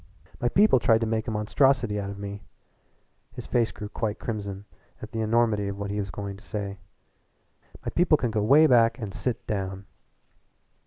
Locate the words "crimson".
4.17-4.65